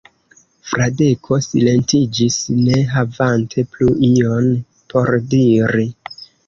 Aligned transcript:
Fradeko 0.69 1.37
silentiĝis, 1.49 2.39
ne 2.63 2.81
havante 2.97 3.69
plu 3.77 3.95
ion 4.13 4.53
por 4.95 5.17
diri. 5.37 5.91